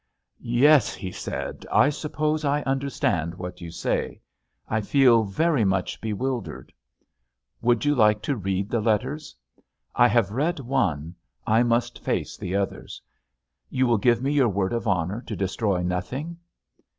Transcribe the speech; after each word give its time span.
"Yes," 0.39 0.95
he 0.95 1.11
said, 1.11 1.63
"I 1.71 1.89
suppose 1.91 2.43
I 2.43 2.63
understand 2.63 3.35
what 3.35 3.61
you 3.61 3.69
say. 3.69 4.19
I 4.67 4.81
feel 4.81 5.23
very 5.25 5.63
much 5.63 6.01
bewildered." 6.01 6.73
"Would 7.61 7.85
you 7.85 7.93
like 7.93 8.23
to 8.23 8.35
read 8.35 8.71
the 8.71 8.81
letters?" 8.81 9.35
"I 9.93 10.07
have 10.07 10.31
read 10.31 10.59
one; 10.59 11.13
I 11.45 11.61
must 11.61 11.99
face 11.99 12.35
the 12.35 12.55
others." 12.55 12.99
"You 13.69 13.85
will 13.85 13.99
give 13.99 14.23
me 14.23 14.33
your 14.33 14.49
word 14.49 14.73
of 14.73 14.87
honour 14.87 15.21
to 15.27 15.35
destroy 15.35 15.83
nothing?" 15.83 16.37